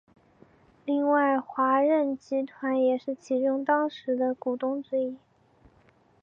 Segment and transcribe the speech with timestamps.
[0.83, 5.15] 另外华润集团也是其中当时股东之一。